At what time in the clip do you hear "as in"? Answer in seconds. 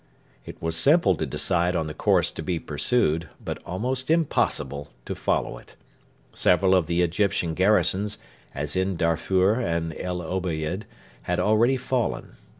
8.55-8.95